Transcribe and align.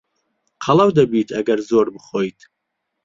قەڵەو 0.63 0.89
دەبیت 0.97 1.29
ئەگەر 1.35 1.59
زۆر 1.69 1.87
بخۆیت. 1.93 2.39